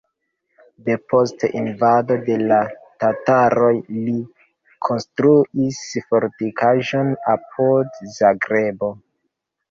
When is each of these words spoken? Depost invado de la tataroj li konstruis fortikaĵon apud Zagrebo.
Depost 0.85 1.43
invado 1.57 2.15
de 2.29 2.37
la 2.51 2.57
tataroj 3.03 3.73
li 3.97 4.15
konstruis 4.87 5.79
fortikaĵon 6.07 7.13
apud 7.35 8.01
Zagrebo. 8.17 8.91